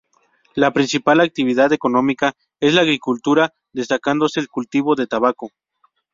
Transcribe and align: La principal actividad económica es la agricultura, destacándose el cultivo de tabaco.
La 0.55 0.71
principal 0.73 1.21
actividad 1.21 1.71
económica 1.73 2.33
es 2.59 2.73
la 2.73 2.81
agricultura, 2.81 3.53
destacándose 3.71 4.39
el 4.39 4.47
cultivo 4.47 4.95
de 4.95 5.05
tabaco. 5.05 5.51